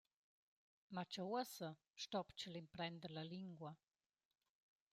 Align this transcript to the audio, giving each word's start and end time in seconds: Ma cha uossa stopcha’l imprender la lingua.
Ma 0.93 1.03
cha 1.11 1.23
uossa 1.31 1.69
stopcha’l 2.03 2.55
imprender 2.63 3.11
la 3.13 3.25
lingua. 3.33 3.71